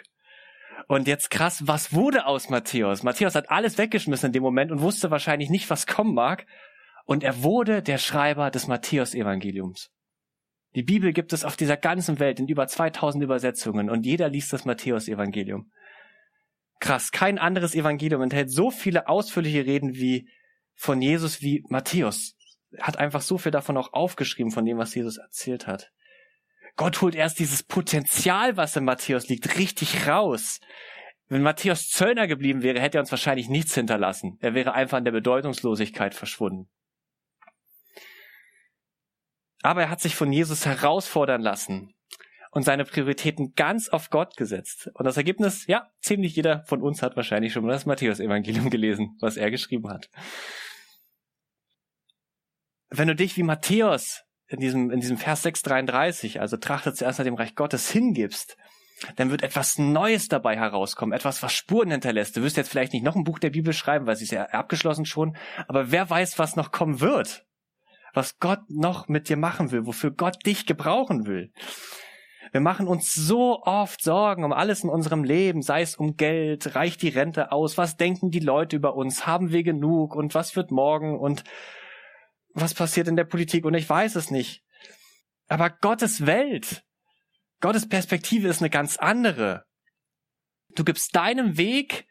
Und 0.88 1.08
jetzt 1.08 1.32
krass, 1.32 1.66
was 1.66 1.92
wurde 1.92 2.28
aus 2.28 2.50
Matthäus? 2.50 3.02
Matthäus 3.02 3.34
hat 3.34 3.50
alles 3.50 3.80
weggeschmissen 3.80 4.28
in 4.28 4.34
dem 4.34 4.44
Moment 4.44 4.72
und 4.72 4.82
wusste 4.82 5.10
wahrscheinlich 5.10 5.50
nicht, 5.50 5.72
was 5.72 5.88
kommen 5.88 6.14
mag. 6.14 6.46
Und 7.06 7.24
er 7.24 7.42
wurde 7.42 7.82
der 7.82 7.98
Schreiber 7.98 8.52
des 8.52 8.68
Matthäus-Evangeliums. 8.68 9.90
Die 10.76 10.84
Bibel 10.84 11.14
gibt 11.14 11.34
es 11.34 11.44
auf 11.44 11.56
dieser 11.56 11.78
ganzen 11.78 12.20
Welt 12.20 12.40
in 12.40 12.48
über 12.48 12.68
2000 12.68 13.24
Übersetzungen 13.24 13.90
und 13.90 14.06
jeder 14.06 14.30
liest 14.30 14.54
das 14.54 14.66
Matthäus-Evangelium. 14.66 15.72
Krass, 16.80 17.12
kein 17.12 17.40
anderes 17.40 17.74
Evangelium 17.74 18.22
enthält 18.22 18.52
so 18.52 18.70
viele 18.70 19.08
ausführliche 19.08 19.66
Reden 19.66 19.96
wie 19.96 20.30
von 20.76 21.02
Jesus 21.02 21.42
wie 21.42 21.64
Matthäus. 21.70 22.36
Er 22.72 22.88
hat 22.88 22.98
einfach 22.98 23.22
so 23.22 23.38
viel 23.38 23.52
davon 23.52 23.78
auch 23.78 23.94
aufgeschrieben, 23.94 24.52
von 24.52 24.66
dem, 24.66 24.78
was 24.78 24.94
Jesus 24.94 25.18
erzählt 25.18 25.66
hat. 25.66 25.92
Gott 26.76 27.02
holt 27.02 27.16
erst 27.16 27.40
dieses 27.40 27.64
Potenzial, 27.64 28.56
was 28.56 28.76
in 28.76 28.86
Matthäus 28.86 29.28
liegt, 29.30 29.58
richtig 29.58 30.08
raus. 30.08 30.60
Wenn 31.28 31.42
Matthäus 31.42 31.90
Zöllner 31.90 32.28
geblieben 32.28 32.62
wäre, 32.62 32.80
hätte 32.80 33.00
er 33.00 33.02
uns 33.02 33.12
wahrscheinlich 33.12 33.50
nichts 33.50 33.74
hinterlassen. 33.74 34.38
Er 34.40 34.54
wäre 34.54 34.74
einfach 34.74 35.00
in 35.00 35.06
der 35.06 35.12
Bedeutungslosigkeit 35.12 36.14
verschwunden. 36.14 36.70
Aber 39.64 39.84
er 39.84 39.90
hat 39.90 40.02
sich 40.02 40.16
von 40.16 40.32
Jesus 40.32 40.66
herausfordern 40.66 41.42
lassen. 41.42 41.94
und 42.52 42.64
seine 42.64 42.86
Prioritäten 42.86 43.54
ganz 43.54 43.90
auf 43.90 44.10
Gott 44.10 44.36
gesetzt. 44.36 44.90
Und 44.94 45.06
das 45.06 45.18
Ergebnis, 45.18 45.68
ja, 45.68 45.92
ziemlich 46.02 46.36
jeder 46.36 46.64
von 46.64 46.82
uns 46.82 47.04
hat 47.04 47.16
wahrscheinlich 47.16 47.54
schon 47.54 47.64
mal 47.64 47.72
das 47.72 47.86
Matthäus-Evangelium 47.86 48.70
gelesen, 48.72 49.16
was 49.20 49.38
er 49.38 49.52
geschrieben 49.52 49.90
hat. 49.90 50.10
Wenn 52.90 53.10
du 53.10 53.16
dich 53.16 53.38
wie 53.38 53.44
Matthäus 53.44 54.24
in 54.48 54.60
diesem, 54.60 54.92
in 54.92 55.02
diesem 55.02 55.18
Vers 55.18 55.44
633, 55.44 56.40
also 56.40 56.58
trachtet 56.58 56.98
zuerst 56.98 57.20
nach 57.20 57.26
dem 57.26 57.36
Reich 57.36 57.54
Gottes, 57.54 57.92
hingibst, 57.92 58.58
dann 59.18 59.30
wird 59.30 59.44
etwas 59.44 59.78
Neues 59.78 60.28
dabei 60.28 60.56
herauskommen, 60.56 61.14
etwas, 61.14 61.44
was 61.44 61.54
Spuren 61.54 61.92
hinterlässt. 61.92 62.36
Du 62.36 62.42
wirst 62.42 62.58
jetzt 62.58 62.70
vielleicht 62.70 62.94
nicht 62.94 63.04
noch 63.04 63.16
ein 63.16 63.24
Buch 63.24 63.40
der 63.40 63.52
Bibel 63.52 63.74
schreiben, 63.74 64.08
weil 64.08 64.16
sie 64.16 64.24
ist 64.24 64.32
ja 64.32 64.46
abgeschlossen 64.46 65.06
schon, 65.06 65.38
aber 65.68 65.92
wer 65.92 66.10
weiß, 66.10 66.40
was 66.40 66.56
noch 66.56 66.72
kommen 66.72 67.02
wird, 67.02 67.46
was 68.14 68.40
Gott 68.40 68.62
noch 68.70 69.08
mit 69.08 69.30
dir 69.30 69.38
machen 69.38 69.72
will, 69.72 69.86
wofür 69.86 70.12
Gott 70.12 70.46
dich 70.46 70.66
gebrauchen 70.66 71.26
will. 71.26 71.52
Wir 72.52 72.62
machen 72.62 72.88
uns 72.88 73.14
so 73.14 73.62
oft 73.64 74.02
Sorgen 74.02 74.44
um 74.44 74.54
alles 74.54 74.84
in 74.84 74.90
unserem 74.90 75.24
Leben, 75.24 75.62
sei 75.62 75.82
es 75.82 75.96
um 75.96 76.16
Geld, 76.16 76.76
reicht 76.76 77.02
die 77.02 77.10
Rente 77.10 77.52
aus, 77.52 77.78
was 77.78 77.98
denken 77.98 78.32
die 78.32 78.40
Leute 78.40 78.76
über 78.76 78.96
uns, 78.96 79.28
haben 79.28 79.52
wir 79.52 79.64
genug 79.64 80.16
und 80.16 80.34
was 80.34 80.56
wird 80.56 80.72
morgen 80.72 81.20
und 81.20 81.44
was 82.54 82.74
passiert 82.74 83.08
in 83.08 83.16
der 83.16 83.26
Politik 83.26 83.66
und 83.66 83.74
ich 83.74 83.88
weiß 83.90 84.16
es 84.16 84.32
nicht. 84.32 84.64
Aber 85.48 85.70
Gottes 85.70 86.26
Welt, 86.26 86.84
Gottes 87.60 87.88
Perspektive 87.88 88.48
ist 88.48 88.62
eine 88.62 88.70
ganz 88.70 88.98
andere. 88.98 89.66
Du 90.70 90.84
gibst 90.84 91.16
deinem 91.16 91.58
Weg, 91.58 92.08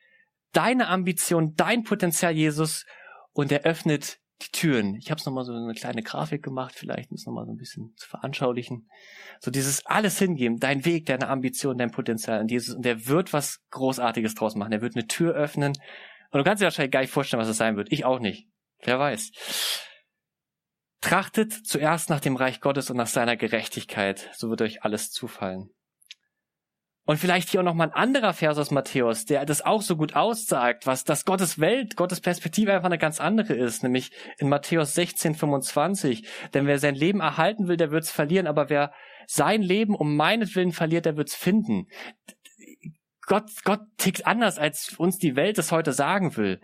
deine 0.52 0.88
Ambition, 0.88 1.54
dein 1.54 1.82
Potenzial 1.82 2.32
Jesus 2.32 2.84
und 3.32 3.52
er 3.52 3.62
öffnet 3.62 4.18
die 4.42 4.50
Türen. 4.52 4.94
Ich 4.96 5.10
habe 5.10 5.18
es 5.18 5.26
nochmal 5.26 5.44
so 5.44 5.52
eine 5.52 5.74
kleine 5.74 6.02
Grafik 6.02 6.42
gemacht, 6.42 6.74
vielleicht 6.76 7.10
um 7.10 7.16
es 7.16 7.26
nochmal 7.26 7.46
so 7.46 7.52
ein 7.52 7.56
bisschen 7.56 7.94
zu 7.96 8.08
veranschaulichen. 8.08 8.88
So 9.40 9.50
dieses 9.50 9.84
alles 9.86 10.18
hingeben, 10.18 10.58
dein 10.58 10.84
Weg, 10.84 11.06
deine 11.06 11.28
Ambition, 11.28 11.78
dein 11.78 11.90
Potenzial 11.90 12.40
und 12.40 12.50
Jesus 12.50 12.74
und 12.74 12.84
der 12.84 13.06
wird 13.06 13.32
was 13.32 13.60
Großartiges 13.70 14.34
draus 14.34 14.54
machen. 14.54 14.72
Er 14.72 14.82
wird 14.82 14.96
eine 14.96 15.06
Tür 15.06 15.34
öffnen 15.34 15.72
und 16.30 16.38
du 16.38 16.44
kannst 16.44 16.60
dir 16.60 16.66
wahrscheinlich 16.66 16.92
gar 16.92 17.00
nicht 17.00 17.12
vorstellen, 17.12 17.40
was 17.40 17.48
es 17.48 17.56
sein 17.56 17.76
wird. 17.76 17.90
Ich 17.90 18.04
auch 18.04 18.20
nicht. 18.20 18.48
Wer 18.82 18.98
weiß. 18.98 19.30
Trachtet 21.00 21.52
zuerst 21.52 22.10
nach 22.10 22.20
dem 22.20 22.36
Reich 22.36 22.60
Gottes 22.60 22.90
und 22.90 22.96
nach 22.96 23.06
seiner 23.06 23.36
Gerechtigkeit, 23.36 24.30
so 24.34 24.50
wird 24.50 24.62
euch 24.62 24.82
alles 24.82 25.10
zufallen. 25.10 25.70
Und 27.06 27.18
vielleicht 27.18 27.50
hier 27.50 27.60
auch 27.60 27.64
nochmal 27.64 27.88
ein 27.88 27.94
anderer 27.94 28.32
Vers 28.32 28.58
aus 28.58 28.72
Matthäus, 28.72 29.24
der 29.24 29.46
das 29.46 29.62
auch 29.62 29.80
so 29.80 29.96
gut 29.96 30.16
aussagt, 30.16 30.86
was 30.86 31.04
das 31.04 31.24
Gottes 31.24 31.60
Welt, 31.60 31.96
Gottes 31.96 32.20
Perspektive 32.20 32.72
einfach 32.72 32.86
eine 32.86 32.98
ganz 32.98 33.20
andere 33.20 33.54
ist, 33.54 33.84
nämlich 33.84 34.10
in 34.38 34.48
Matthäus 34.48 34.94
16, 34.94 35.36
25. 35.36 36.28
Denn 36.52 36.66
wer 36.66 36.80
sein 36.80 36.96
Leben 36.96 37.20
erhalten 37.20 37.68
will, 37.68 37.76
der 37.76 37.92
wird's 37.92 38.10
verlieren, 38.10 38.48
aber 38.48 38.70
wer 38.70 38.92
sein 39.28 39.62
Leben 39.62 39.94
um 39.94 40.16
meinetwillen 40.16 40.72
verliert, 40.72 41.06
der 41.06 41.16
wird's 41.16 41.36
finden. 41.36 41.86
Gott, 43.22 43.50
Gott 43.62 43.80
tickt 43.98 44.26
anders, 44.26 44.58
als 44.58 44.94
uns 44.98 45.18
die 45.18 45.36
Welt 45.36 45.58
es 45.58 45.70
heute 45.70 45.92
sagen 45.92 46.36
will. 46.36 46.60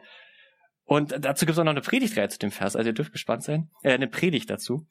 Und 0.85 1.15
dazu 1.25 1.47
gibt 1.47 1.55
es 1.55 1.59
auch 1.59 1.65
noch 1.65 1.71
eine 1.71 1.81
Predigtreihe 1.81 2.29
zu 2.29 2.39
dem 2.39 2.51
Vers, 2.51 2.77
also 2.77 2.89
ihr 2.89 2.95
dürft 2.95 3.13
gespannt 3.13 3.45
sein. 3.45 3.71
Äh, 3.83 3.93
eine 3.93 4.09
Predigt 4.09 4.51
dazu. 4.51 4.87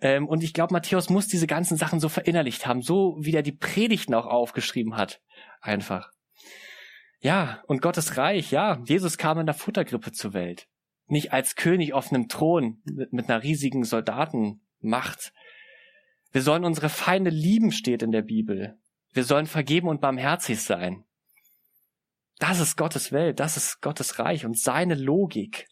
Ähm, 0.00 0.26
und 0.26 0.42
ich 0.42 0.52
glaube, 0.52 0.72
Matthäus 0.72 1.10
muss 1.10 1.28
diese 1.28 1.46
ganzen 1.46 1.76
Sachen 1.76 2.00
so 2.00 2.08
verinnerlicht 2.08 2.66
haben, 2.66 2.82
so 2.82 3.16
wie 3.20 3.34
er 3.34 3.42
die 3.42 3.52
Predigten 3.52 4.14
auch 4.14 4.26
aufgeschrieben 4.26 4.96
hat. 4.96 5.20
Einfach. 5.60 6.10
Ja, 7.20 7.62
und 7.66 7.82
Gottes 7.82 8.16
Reich, 8.16 8.50
ja, 8.50 8.80
Jesus 8.84 9.18
kam 9.18 9.38
in 9.38 9.46
der 9.46 9.54
Futtergrippe 9.54 10.12
zur 10.12 10.34
Welt. 10.34 10.68
Nicht 11.06 11.32
als 11.32 11.56
König 11.56 11.94
auf 11.94 12.12
einem 12.12 12.28
Thron 12.28 12.82
mit, 12.84 13.12
mit 13.12 13.30
einer 13.30 13.42
riesigen 13.42 13.84
Soldatenmacht. 13.84 15.32
Wir 16.30 16.42
sollen 16.42 16.64
unsere 16.64 16.88
Feinde 16.88 17.30
lieben, 17.30 17.72
steht 17.72 18.02
in 18.02 18.12
der 18.12 18.22
Bibel. 18.22 18.78
Wir 19.12 19.24
sollen 19.24 19.46
vergeben 19.46 19.88
und 19.88 20.00
barmherzig 20.00 20.62
sein. 20.62 21.04
Das 22.38 22.60
ist 22.60 22.76
Gottes 22.76 23.10
Welt, 23.12 23.40
das 23.40 23.56
ist 23.56 23.80
Gottes 23.80 24.18
Reich 24.18 24.44
und 24.44 24.58
seine 24.58 24.94
Logik. 24.94 25.66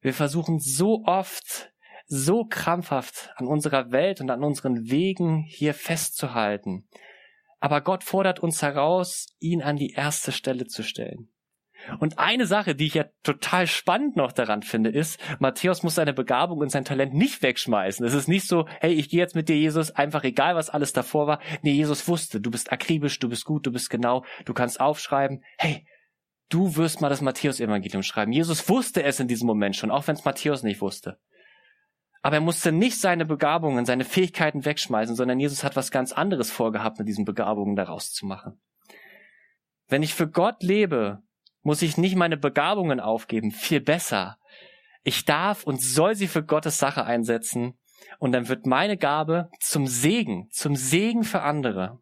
Wir 0.00 0.14
versuchen 0.14 0.58
so 0.58 1.04
oft, 1.04 1.72
so 2.06 2.44
krampfhaft 2.44 3.30
an 3.36 3.46
unserer 3.46 3.92
Welt 3.92 4.20
und 4.20 4.30
an 4.30 4.42
unseren 4.42 4.90
Wegen 4.90 5.42
hier 5.42 5.74
festzuhalten. 5.74 6.88
Aber 7.60 7.80
Gott 7.80 8.02
fordert 8.02 8.40
uns 8.40 8.62
heraus, 8.62 9.28
ihn 9.38 9.62
an 9.62 9.76
die 9.76 9.92
erste 9.92 10.32
Stelle 10.32 10.66
zu 10.66 10.82
stellen. 10.82 11.32
Und 11.98 12.18
eine 12.18 12.46
Sache, 12.46 12.74
die 12.74 12.86
ich 12.86 12.94
ja 12.94 13.04
total 13.22 13.66
spannend 13.66 14.16
noch 14.16 14.32
daran 14.32 14.62
finde, 14.62 14.90
ist, 14.90 15.20
Matthäus 15.40 15.82
muss 15.82 15.94
seine 15.94 16.12
Begabung 16.12 16.58
und 16.58 16.70
sein 16.70 16.84
Talent 16.84 17.14
nicht 17.14 17.42
wegschmeißen. 17.42 18.04
Es 18.06 18.14
ist 18.14 18.28
nicht 18.28 18.46
so, 18.46 18.66
hey, 18.80 18.92
ich 18.92 19.08
gehe 19.08 19.20
jetzt 19.20 19.34
mit 19.34 19.48
dir, 19.48 19.56
Jesus, 19.56 19.90
einfach 19.90 20.24
egal, 20.24 20.54
was 20.54 20.70
alles 20.70 20.92
davor 20.92 21.26
war. 21.26 21.40
Nee, 21.62 21.72
Jesus 21.72 22.06
wusste, 22.08 22.40
du 22.40 22.50
bist 22.50 22.72
akribisch, 22.72 23.18
du 23.18 23.28
bist 23.28 23.44
gut, 23.44 23.66
du 23.66 23.72
bist 23.72 23.90
genau, 23.90 24.24
du 24.44 24.54
kannst 24.54 24.80
aufschreiben, 24.80 25.42
hey, 25.58 25.86
du 26.48 26.76
wirst 26.76 27.00
mal 27.00 27.08
das 27.08 27.20
Matthäus-Evangelium 27.20 28.02
schreiben. 28.02 28.32
Jesus 28.32 28.68
wusste 28.68 29.02
es 29.02 29.20
in 29.20 29.28
diesem 29.28 29.46
Moment 29.46 29.76
schon, 29.76 29.90
auch 29.90 30.06
wenn 30.06 30.14
es 30.14 30.24
Matthäus 30.24 30.62
nicht 30.62 30.80
wusste. 30.80 31.18
Aber 32.22 32.36
er 32.36 32.40
musste 32.40 32.70
nicht 32.70 33.00
seine 33.00 33.26
Begabungen, 33.26 33.84
seine 33.84 34.04
Fähigkeiten 34.04 34.64
wegschmeißen, 34.64 35.16
sondern 35.16 35.40
Jesus 35.40 35.64
hat 35.64 35.74
was 35.74 35.90
ganz 35.90 36.12
anderes 36.12 36.52
vorgehabt, 36.52 36.98
mit 36.98 37.08
diesen 37.08 37.24
Begabungen 37.24 37.74
daraus 37.74 38.12
zu 38.12 38.26
machen. 38.26 38.60
Wenn 39.88 40.04
ich 40.04 40.14
für 40.14 40.28
Gott 40.28 40.62
lebe, 40.62 41.22
muss 41.62 41.82
ich 41.82 41.96
nicht 41.96 42.16
meine 42.16 42.36
Begabungen 42.36 43.00
aufgeben, 43.00 43.50
viel 43.50 43.80
besser. 43.80 44.38
Ich 45.04 45.24
darf 45.24 45.64
und 45.64 45.82
soll 45.82 46.14
sie 46.14 46.28
für 46.28 46.44
Gottes 46.44 46.78
Sache 46.78 47.04
einsetzen 47.04 47.78
und 48.18 48.32
dann 48.32 48.48
wird 48.48 48.66
meine 48.66 48.96
Gabe 48.96 49.50
zum 49.60 49.86
Segen, 49.86 50.48
zum 50.50 50.76
Segen 50.76 51.24
für 51.24 51.42
andere. 51.42 52.00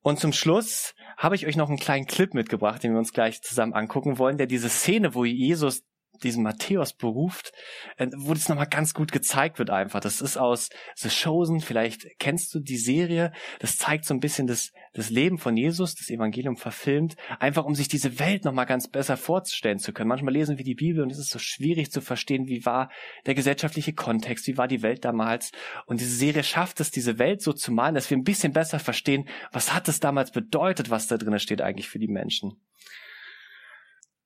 Und 0.00 0.20
zum 0.20 0.32
Schluss 0.32 0.94
habe 1.16 1.34
ich 1.34 1.46
euch 1.46 1.56
noch 1.56 1.68
einen 1.68 1.78
kleinen 1.78 2.06
Clip 2.06 2.32
mitgebracht, 2.32 2.82
den 2.82 2.92
wir 2.92 2.98
uns 2.98 3.12
gleich 3.12 3.42
zusammen 3.42 3.74
angucken 3.74 4.18
wollen, 4.18 4.38
der 4.38 4.46
diese 4.46 4.68
Szene, 4.68 5.14
wo 5.14 5.24
Jesus 5.24 5.82
diesen 6.22 6.42
Matthäus 6.42 6.92
beruft, 6.92 7.52
äh, 7.96 8.08
wo 8.16 8.34
das 8.34 8.48
nochmal 8.48 8.68
ganz 8.68 8.94
gut 8.94 9.12
gezeigt 9.12 9.58
wird 9.58 9.70
einfach. 9.70 10.00
Das 10.00 10.20
ist 10.20 10.36
aus 10.36 10.70
The 10.96 11.08
Chosen, 11.08 11.60
vielleicht 11.60 12.18
kennst 12.18 12.54
du 12.54 12.60
die 12.60 12.76
Serie, 12.76 13.32
das 13.60 13.76
zeigt 13.76 14.04
so 14.04 14.14
ein 14.14 14.20
bisschen 14.20 14.46
das, 14.46 14.72
das 14.92 15.10
Leben 15.10 15.38
von 15.38 15.56
Jesus, 15.56 15.94
das 15.94 16.10
Evangelium 16.10 16.56
verfilmt, 16.56 17.16
einfach 17.38 17.64
um 17.64 17.74
sich 17.74 17.88
diese 17.88 18.18
Welt 18.18 18.44
nochmal 18.44 18.66
ganz 18.66 18.88
besser 18.88 19.16
vorzustellen 19.16 19.78
zu 19.78 19.92
können. 19.92 20.08
Manchmal 20.08 20.34
lesen 20.34 20.58
wir 20.58 20.64
die 20.64 20.74
Bibel 20.74 21.02
und 21.02 21.10
es 21.10 21.18
ist 21.18 21.30
so 21.30 21.38
schwierig 21.38 21.90
zu 21.90 22.00
verstehen, 22.00 22.46
wie 22.46 22.64
war 22.64 22.90
der 23.26 23.34
gesellschaftliche 23.34 23.92
Kontext, 23.92 24.46
wie 24.46 24.56
war 24.56 24.68
die 24.68 24.82
Welt 24.82 25.04
damals. 25.04 25.52
Und 25.86 26.00
diese 26.00 26.14
Serie 26.14 26.42
schafft 26.42 26.80
es, 26.80 26.90
diese 26.90 27.18
Welt 27.18 27.42
so 27.42 27.52
zu 27.52 27.72
malen, 27.72 27.94
dass 27.94 28.10
wir 28.10 28.16
ein 28.16 28.24
bisschen 28.24 28.52
besser 28.52 28.78
verstehen, 28.78 29.28
was 29.52 29.74
hat 29.74 29.88
es 29.88 30.00
damals 30.00 30.30
bedeutet, 30.30 30.90
was 30.90 31.06
da 31.06 31.16
drin 31.16 31.38
steht 31.38 31.60
eigentlich 31.60 31.88
für 31.88 31.98
die 31.98 32.08
Menschen. 32.08 32.56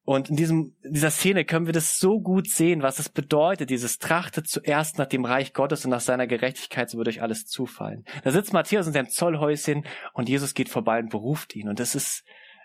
Und 0.04 0.30
in 0.30 0.36
diesem, 0.36 0.74
dieser 0.82 1.10
Szene 1.10 1.44
können 1.44 1.66
wir 1.66 1.72
das 1.72 1.98
so 1.98 2.20
gut 2.20 2.48
sehen, 2.48 2.82
was 2.82 2.98
es 2.98 3.08
bedeutet, 3.08 3.70
dieses 3.70 3.98
Trachtet 3.98 4.48
zuerst 4.48 4.98
nach 4.98 5.06
dem 5.06 5.24
Reich 5.24 5.52
Gottes 5.52 5.84
und 5.84 5.90
nach 5.90 6.00
seiner 6.00 6.26
Gerechtigkeit, 6.26 6.90
so 6.90 6.98
wird 6.98 7.08
euch 7.08 7.22
alles 7.22 7.46
zufallen. 7.46 8.04
Da 8.24 8.30
sitzt 8.30 8.52
Matthäus 8.52 8.86
in 8.86 8.92
seinem 8.92 9.10
Zollhäuschen 9.10 9.84
und 10.14 10.28
Jesus 10.28 10.54
geht 10.54 10.68
vorbei 10.68 10.98
und 10.98 11.10
beruft 11.10 11.54
ihn. 11.54 11.68
Und 11.68 11.80
das 11.80 11.94
ist, 11.94 12.24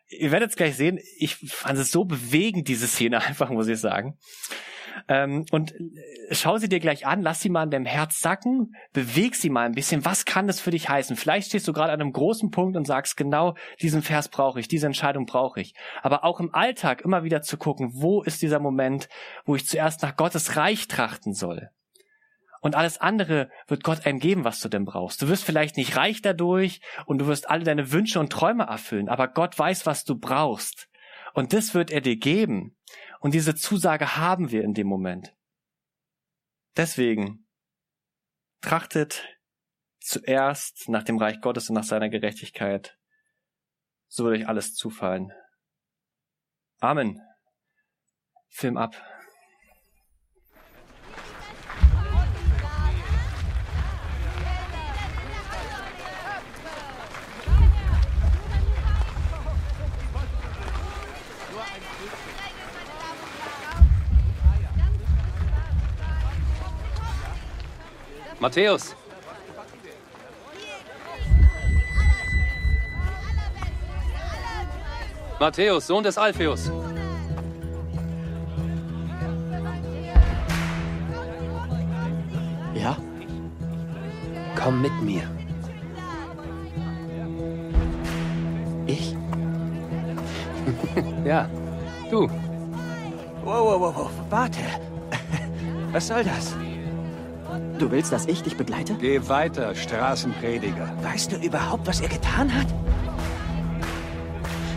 ihr 0.10 0.32
werdet 0.32 0.52
es 0.52 0.56
gleich 0.56 0.76
sehen, 0.76 1.00
ich 1.18 1.36
fand 1.36 1.78
es 1.78 1.92
so 1.92 2.06
bewegend, 2.06 2.68
diese 2.68 2.88
Szene 2.88 3.22
einfach, 3.26 3.50
muss 3.50 3.68
ich 3.68 3.80
sagen. 3.80 4.18
Ähm, 5.08 5.46
und 5.52 5.74
äh, 5.74 5.82
schau 6.32 6.58
sie 6.58 6.70
dir 6.70 6.80
gleich 6.80 7.06
an, 7.06 7.22
lass 7.22 7.42
sie 7.42 7.50
mal 7.50 7.64
in 7.64 7.72
deinem 7.72 7.86
Herz 7.86 8.20
sacken, 8.20 8.76
beweg 8.94 9.36
sie 9.36 9.50
mal 9.50 9.66
ein 9.66 9.74
bisschen. 9.74 10.06
Was 10.06 10.26
kann 10.26 10.48
das 10.48 10.60
für 10.60 10.72
dich 10.72 10.90
heißen? 10.90 11.16
Vielleicht 11.16 11.50
stehst 11.50 11.68
du 11.68 11.74
gerade 11.74 11.94
an 11.94 12.02
einem 12.02 12.14
großen 12.14 12.52
Punkt 12.52 12.78
und 12.78 12.86
sagst, 12.86 13.18
genau 13.18 13.56
diesen 13.82 14.02
Vers 14.02 14.30
brauche 14.30 14.60
ich, 14.60 14.68
diese 14.68 14.88
Entscheidung 14.88 15.26
brauche 15.26 15.62
ich. 15.62 15.74
Aber 16.02 16.24
auch 16.24 16.40
im 16.40 16.54
Alltag 16.54 17.02
immer 17.02 17.24
wieder 17.24 17.42
zu 17.42 17.58
gucken, 17.58 17.92
wo 17.94 18.22
ist 18.22 18.42
dieser 18.42 18.60
Moment, 18.60 19.10
wo 19.46 19.56
ich 19.56 19.68
zuerst 19.68 20.02
nach 20.02 20.16
Gottes 20.16 20.56
Reich 20.56 20.88
trachten 20.88 21.34
soll. 21.34 21.70
Und 22.66 22.74
alles 22.74 23.00
andere 23.00 23.52
wird 23.68 23.84
Gott 23.84 24.08
einem 24.08 24.18
geben, 24.18 24.44
was 24.44 24.60
du 24.60 24.70
denn 24.70 24.86
brauchst. 24.86 25.22
Du 25.22 25.28
wirst 25.28 25.44
vielleicht 25.44 25.78
nicht 25.78 25.98
reich 25.98 26.24
dadurch 26.24 26.82
und 27.06 27.20
du 27.20 27.28
wirst 27.28 27.48
alle 27.48 27.64
deine 27.64 27.92
Wünsche 27.92 28.20
und 28.20 28.32
Träume 28.32 28.64
erfüllen, 28.64 29.08
aber 29.08 29.28
Gott 29.28 29.60
weiß, 29.60 29.86
was 29.86 30.04
du 30.04 30.18
brauchst. 30.18 30.90
Und 31.36 31.54
das 31.54 31.76
wird 31.76 31.92
er 31.92 32.02
dir 32.02 32.16
geben. 32.16 32.76
Und 33.26 33.34
diese 33.34 33.56
Zusage 33.56 34.18
haben 34.18 34.52
wir 34.52 34.64
in 34.64 34.76
dem 34.76 34.86
Moment. 34.86 35.36
Deswegen 36.78 37.48
trachtet 38.62 39.28
zuerst 40.00 40.88
nach 40.90 41.02
dem 41.02 41.18
Reich 41.18 41.42
Gottes 41.42 41.68
und 41.68 41.74
nach 41.74 41.86
seiner 41.86 42.10
Gerechtigkeit. 42.10 43.00
So 44.08 44.26
wird 44.26 44.38
euch 44.38 44.48
alles 44.48 44.76
zufallen. 44.76 45.34
Amen. 46.78 47.20
Film 48.48 48.78
ab. 48.78 48.96
Matthäus. 68.40 68.96
Matthäus, 75.40 75.88
Sohn 75.88 76.04
des 76.04 76.18
Alpheus. 76.18 76.72
Ja? 82.74 82.98
Komm 84.56 84.82
mit 84.82 85.02
mir. 85.02 85.24
Ich? 88.88 89.16
ja, 91.26 91.50
du. 92.10 92.30
Wow, 93.44 93.80
wow, 93.80 93.96
wow, 93.96 94.12
warte. 94.30 94.60
Was 95.92 96.08
soll 96.08 96.24
das? 96.24 96.56
Du 97.78 97.92
willst, 97.92 98.12
dass 98.12 98.26
ich 98.26 98.42
dich 98.42 98.56
begleite? 98.56 98.96
Geh 98.96 99.28
weiter, 99.28 99.76
Straßenprediger. 99.76 100.94
Weißt 101.02 101.32
du 101.32 101.36
überhaupt, 101.38 101.86
was 101.88 102.00
er 102.00 102.08
getan 102.08 102.54
hat? 102.54 102.68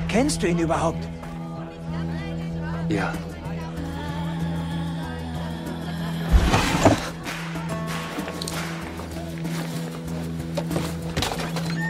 Kennst 0.08 0.42
du 0.42 0.48
ihn 0.48 0.58
überhaupt? 0.58 1.06
Ja. 2.88 3.12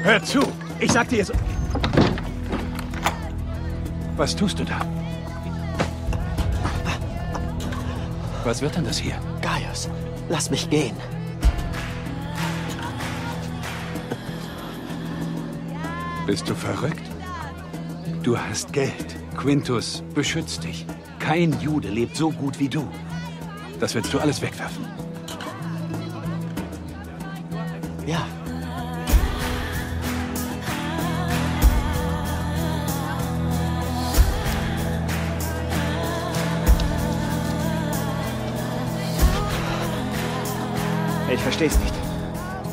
Hör 0.02 0.22
zu! 0.22 0.40
Ich 0.80 0.92
sag 0.92 1.08
dir 1.08 1.24
so. 1.24 1.32
Was 4.16 4.34
tust 4.34 4.58
du 4.58 4.64
da? 4.64 4.80
Was 8.44 8.62
wird 8.62 8.76
denn 8.76 8.84
das 8.84 8.98
hier? 8.98 9.14
Gaius, 9.42 9.88
lass 10.28 10.50
mich 10.50 10.68
gehen. 10.70 10.97
Bist 16.26 16.49
du 16.49 16.54
verrückt? 16.54 17.02
Du 18.23 18.38
hast 18.38 18.73
Geld. 18.73 19.16
Quintus 19.37 20.02
beschützt 20.14 20.64
dich. 20.64 20.85
Kein 21.18 21.58
Jude 21.61 21.88
lebt 21.88 22.16
so 22.16 22.30
gut 22.30 22.58
wie 22.58 22.68
du. 22.68 22.87
Das 23.80 23.94
willst 23.94 24.12
du 24.12 24.18
alles 24.18 24.42
wegwerfen. 24.42 24.85
Ich 41.60 41.64
versteh's 41.64 41.82
nicht. 41.82 41.94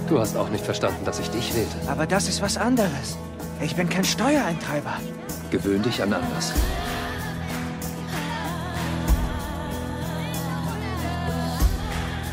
Du 0.07 0.19
hast 0.19 0.37
auch 0.37 0.49
nicht 0.49 0.63
verstanden, 0.63 1.03
dass 1.05 1.17
ich 1.17 1.31
dich 1.31 1.55
wählte. 1.55 1.75
Aber 1.87 2.05
das 2.05 2.27
ist 2.27 2.43
was 2.43 2.55
anderes. 2.55 3.17
Ich 3.59 3.75
bin 3.75 3.89
kein 3.89 4.03
Steuereintreiber. 4.03 4.99
Gewöhn 5.49 5.81
dich 5.81 6.03
an 6.03 6.13
anders. 6.13 6.53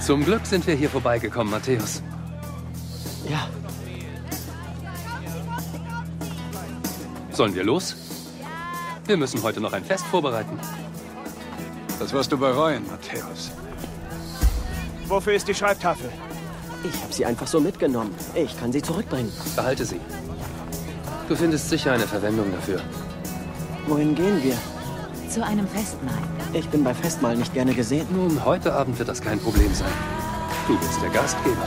Zum 0.05 0.23
Glück 0.27 0.45
sind 0.45 0.67
wir 0.67 0.75
hier 0.75 0.91
vorbeigekommen, 0.91 1.51
Matthäus. 1.51 2.03
Ja, 3.31 3.49
Sollen 7.31 7.55
wir 7.55 7.65
los? 7.65 7.97
Wir 9.07 9.17
müssen 9.17 9.43
heute 9.43 9.59
noch 9.59 9.73
ein 9.73 9.87
Fest 9.87 10.05
vorbereiten. 10.05 10.61
Das 11.99 12.13
wirst 12.13 12.31
du 12.31 12.37
bereuen, 12.37 12.87
Matthäus. 12.91 13.53
wofür 15.09 15.33
ist 15.33 15.49
die 15.49 15.55
Schreibtafel? 15.55 16.11
Ich 16.85 17.03
habe 17.03 17.13
sie 17.13 17.25
einfach 17.25 17.47
so 17.47 17.61
mitgenommen. 17.61 18.15
Ich 18.35 18.59
kann 18.59 18.73
sie 18.73 18.83
zurückbringen. 18.83 19.33
Behalte 19.55 19.85
sie. 19.85 20.01
Du 21.29 21.37
findest 21.37 21.69
sicher 21.71 21.93
eine 21.93 22.07
Verwendung 22.07 22.51
dafür. 22.53 22.81
Wohin 23.87 24.15
gehen 24.15 24.43
wir? 24.43 24.57
Zu 25.29 25.45
einem 25.45 25.67
Festmahl. 25.69 26.19
Ich 26.53 26.69
bin 26.69 26.85
bei 26.85 26.93
Festmahl 26.93 27.37
nicht 27.37 27.55
gerne 27.55 27.73
gesehen. 27.75 28.07
Nun, 28.13 28.45
heute 28.45 28.73
Abend 28.75 28.99
wird 28.99 29.09
das 29.09 29.21
kein 29.21 29.39
Problem 29.39 29.73
sein. 29.75 29.93
Du 30.67 30.77
bist 30.79 31.01
der 31.03 31.11
Gastgeber. 31.11 31.67